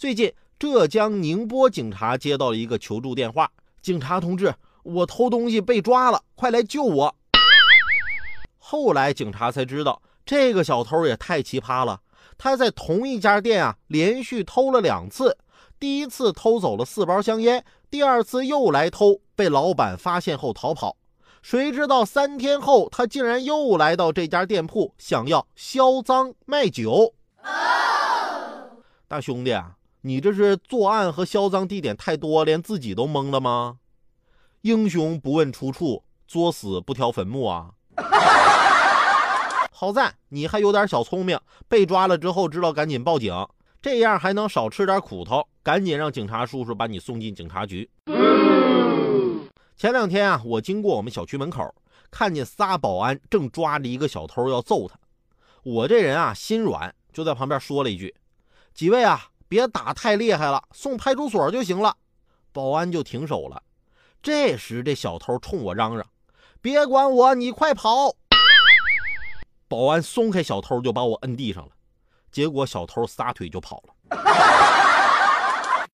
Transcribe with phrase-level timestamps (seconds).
[0.00, 3.52] 最近，浙江宁波警察接到了一个求助电话
[3.82, 7.14] ：“警察同志，我偷东西被抓了，快来救我！”
[8.56, 12.00] 后来警察才知道，这个小偷也太奇葩了。
[12.38, 15.36] 他在同一家店啊，连续偷了两次。
[15.78, 20.96] 第一次偷走了四包香烟，第二次又来偷，被老板发现后逃跑。
[21.42, 27.12] 谁知道三天后，他竟然又来到这家店铺，想要销赃卖酒。
[29.06, 29.76] 大兄弟啊！
[30.02, 33.76] 你这是作案和销赃地点太多，连自己都懵了吗？
[34.62, 37.72] 英雄不问出处，作死不挑坟墓啊！
[39.70, 41.38] 好在你还有点小聪明，
[41.68, 43.34] 被抓了之后知道赶紧报警，
[43.82, 47.90] 这样还能少吃点苦头，赶紧让警察叔叔把你送进警察局。
[49.76, 51.74] 前两天啊，我经过我们小区门口，
[52.10, 54.98] 看见仨保安正抓着一个小偷要揍他，
[55.62, 58.14] 我这人啊心软，就在旁边说了一句
[58.72, 61.96] ：“几位啊。”别打太厉害了，送派出所就行了。
[62.52, 63.60] 保安就停手了。
[64.22, 66.06] 这时，这小偷冲我嚷嚷
[66.62, 68.14] ：“别管我，你快跑！”
[69.66, 71.72] 保安松开小偷，就把我摁地上了。
[72.30, 74.59] 结果，小偷撒腿就跑了。